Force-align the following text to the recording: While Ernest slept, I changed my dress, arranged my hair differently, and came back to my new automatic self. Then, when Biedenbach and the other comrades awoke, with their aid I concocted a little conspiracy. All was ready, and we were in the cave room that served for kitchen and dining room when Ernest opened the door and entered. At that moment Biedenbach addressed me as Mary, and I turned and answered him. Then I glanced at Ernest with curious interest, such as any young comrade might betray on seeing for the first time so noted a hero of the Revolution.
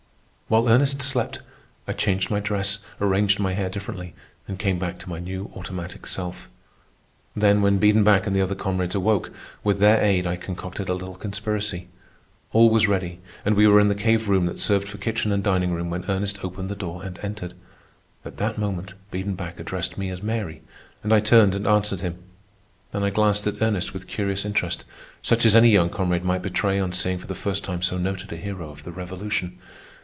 While 0.47 0.67
Ernest 0.67 1.01
slept, 1.01 1.39
I 1.87 1.93
changed 1.93 2.29
my 2.29 2.41
dress, 2.41 2.79
arranged 2.99 3.39
my 3.39 3.53
hair 3.53 3.69
differently, 3.69 4.13
and 4.49 4.59
came 4.59 4.77
back 4.79 4.99
to 4.99 5.07
my 5.07 5.17
new 5.17 5.49
automatic 5.55 6.05
self. 6.05 6.49
Then, 7.33 7.61
when 7.61 7.79
Biedenbach 7.79 8.27
and 8.27 8.35
the 8.35 8.41
other 8.41 8.53
comrades 8.53 8.93
awoke, 8.93 9.31
with 9.63 9.79
their 9.79 10.03
aid 10.03 10.27
I 10.27 10.35
concocted 10.35 10.89
a 10.89 10.93
little 10.93 11.15
conspiracy. 11.15 11.87
All 12.51 12.69
was 12.69 12.85
ready, 12.89 13.21
and 13.45 13.55
we 13.55 13.65
were 13.65 13.79
in 13.79 13.87
the 13.87 13.95
cave 13.95 14.27
room 14.27 14.45
that 14.47 14.59
served 14.59 14.89
for 14.89 14.97
kitchen 14.97 15.31
and 15.31 15.41
dining 15.41 15.71
room 15.71 15.89
when 15.89 16.03
Ernest 16.09 16.43
opened 16.43 16.67
the 16.67 16.75
door 16.75 17.01
and 17.01 17.17
entered. 17.23 17.53
At 18.25 18.35
that 18.35 18.57
moment 18.57 18.91
Biedenbach 19.09 19.57
addressed 19.57 19.97
me 19.97 20.09
as 20.09 20.21
Mary, 20.21 20.61
and 21.01 21.13
I 21.13 21.21
turned 21.21 21.55
and 21.55 21.65
answered 21.65 22.01
him. 22.01 22.17
Then 22.91 23.03
I 23.03 23.09
glanced 23.09 23.47
at 23.47 23.61
Ernest 23.61 23.93
with 23.93 24.05
curious 24.05 24.43
interest, 24.43 24.83
such 25.21 25.45
as 25.45 25.55
any 25.55 25.69
young 25.69 25.89
comrade 25.89 26.25
might 26.25 26.41
betray 26.41 26.77
on 26.77 26.91
seeing 26.91 27.19
for 27.19 27.27
the 27.27 27.35
first 27.35 27.63
time 27.63 27.81
so 27.81 27.97
noted 27.97 28.33
a 28.33 28.35
hero 28.35 28.69
of 28.69 28.83
the 28.83 28.91
Revolution. 28.91 29.57